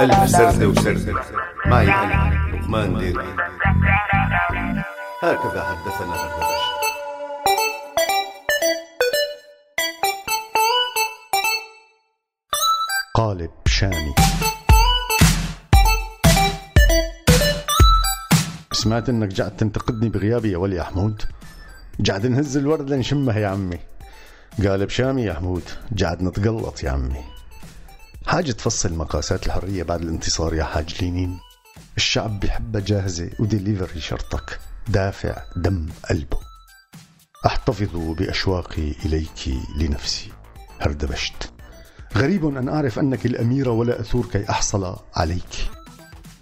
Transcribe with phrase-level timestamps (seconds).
[0.00, 1.22] ألف سردة وسردة
[1.66, 3.24] معي أنا لقمان ديري
[5.22, 6.58] هكذا حدثنا هردبش
[13.14, 14.14] قالب شامي
[18.72, 21.22] سمعت إنك جعت تنتقدني بغيابي يا ولي حمود؟
[22.00, 23.78] جعد نهز الورد لنشمها يا عمي.
[24.64, 27.37] قالب شامي يا حمود جعد نتقلط يا عمي.
[28.38, 31.38] حاجة تفصل مقاسات الحرية بعد الانتصار يا حاج لينين؟
[31.96, 36.38] الشعب بيحبها جاهزة وديليفري شرطك دافع دم قلبه.
[37.46, 40.32] أحتفظ بأشواقي إليك لنفسي.
[40.80, 41.52] هردبشت
[42.16, 45.70] غريب أن أعرف أنك الأميرة ولا أثور كي أحصل عليك.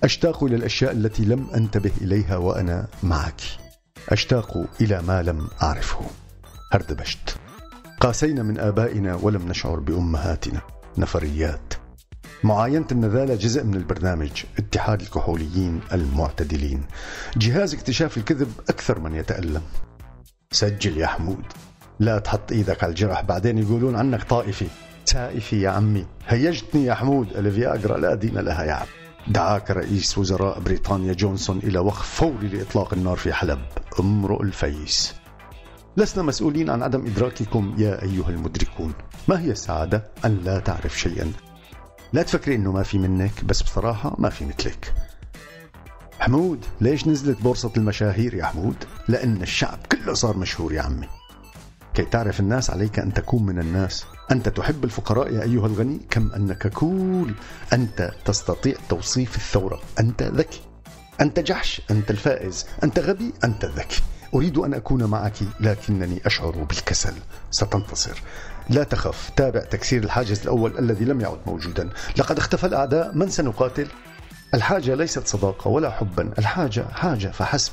[0.04, 3.40] أشتاق إلى الأشياء التي لم أنتبه إليها وأنا معك.
[4.08, 6.00] أشتاق إلى ما لم أعرفه.
[6.72, 7.36] هردبشت
[8.00, 10.60] قاسينا من آبائنا ولم نشعر بأمهاتنا.
[10.98, 11.75] نفريات.
[12.44, 16.82] معاينة النذالة جزء من البرنامج اتحاد الكحوليين المعتدلين.
[17.36, 19.62] جهاز اكتشاف الكذب أكثر من يتألم.
[20.50, 21.44] سجل يا حمود.
[22.00, 24.66] لا تحط إيدك على الجرح بعدين يقولون عنك طائفي.
[25.04, 26.06] سائفي يا عمي.
[26.26, 27.36] هيجتني يا حمود.
[27.36, 28.86] الفياجرا لا دين لها يا عم.
[29.28, 33.58] دعاك رئيس وزراء بريطانيا جونسون إلى وقف فوري لإطلاق النار في حلب.
[34.00, 35.14] امرؤ الفيس.
[35.96, 38.92] لسنا مسؤولين عن عدم إدراككم يا أيها المدركون.
[39.28, 41.32] ما هي السعادة أن لا تعرف شيئا؟
[42.12, 44.94] لا تفكري أنه ما في منك بس بصراحة ما في مثلك.
[46.20, 48.76] حمود ليش نزلت بورصة المشاهير يا حمود؟
[49.08, 51.08] لأن الشعب كله صار مشهور يا عمي.
[51.94, 54.04] كي تعرف الناس عليك أن تكون من الناس.
[54.30, 57.34] أنت تحب الفقراء يا أيها الغني كم أنك كول.
[57.72, 59.80] أنت تستطيع توصيف الثورة.
[60.00, 60.60] أنت ذكي.
[61.20, 61.82] أنت جحش.
[61.90, 62.66] أنت الفائز.
[62.84, 63.32] أنت غبي.
[63.44, 64.02] أنت الذكي
[64.34, 67.14] أريد أن أكون معك لكنني أشعر بالكسل.
[67.50, 68.22] ستنتصر.
[68.70, 69.30] لا تخف.
[69.36, 71.90] تابع تكسير الحاجز الأول الذي لم يعد موجودا.
[72.18, 73.14] لقد اختفى الأعداء.
[73.14, 73.86] من سنقاتل؟
[74.54, 76.32] الحاجة ليست صداقة ولا حبا.
[76.38, 77.72] الحاجة حاجة فحسب.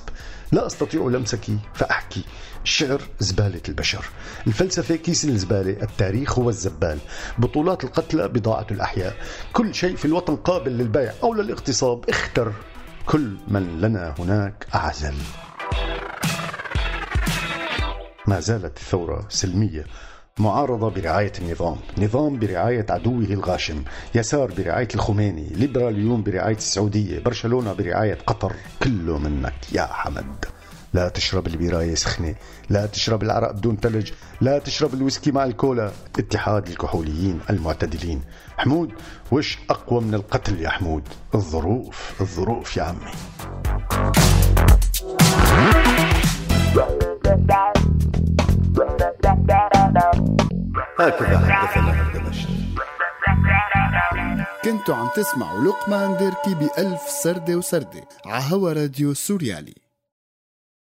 [0.52, 2.24] لا أستطيع لمسك فأحكي.
[2.64, 4.06] الشعر زبالة البشر.
[4.48, 6.98] الفلسفة كيس الزبالة التاريخ هو الزبال.
[7.38, 9.16] بطولات القتلى بضاعة الأحياء.
[9.54, 12.10] كل شيء في الوطن قابل للبيع أو للاغتصاب.
[12.10, 12.54] اختر
[13.06, 15.16] كل من لنا هناك أعزل.
[18.28, 19.86] ما زالت الثورة سلمية.
[20.40, 21.78] معارضة برعاية النظام.
[21.98, 23.84] نظام برعاية عدوه الغاشم
[24.16, 25.50] يسار برعاية الخميني.
[25.50, 27.20] ليبراليون برعاية السعودية.
[27.20, 28.54] برشلونة برعاية قطر.
[28.84, 30.46] كله منك يا حمد.
[30.94, 32.36] لا تشرب البراية سخنة
[32.70, 34.12] لا تشرب العرق بدون ثلج
[34.42, 35.92] لا تشرب الويسكي مع الكولا.
[36.20, 38.22] اتحاد الكحوليين المعتدلين.
[38.58, 38.92] حمود
[39.32, 41.04] وش أقوى من القتل يا حمود؟
[41.36, 42.22] الظروف.
[42.22, 43.12] الظروف يا عمي.
[51.08, 52.48] هكذا حدثنا هردبشت
[54.64, 59.83] كنتوا عم تسمعوا لقمان ديركي بألف سردة وسردة عهوا راديو سوريالي.